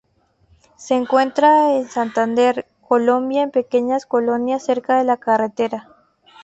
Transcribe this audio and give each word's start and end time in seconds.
Se 0.77 0.95
encuentra 0.95 1.73
en 1.77 1.87
Santander, 1.87 2.65
Colombia 2.81 3.43
en 3.43 3.51
pequeñas 3.51 4.07
colonias 4.07 4.65
cerca 4.65 4.97
de 4.97 5.03
la 5.03 5.17
carretera. 5.17 5.89